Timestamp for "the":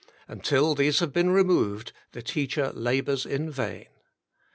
2.13-2.23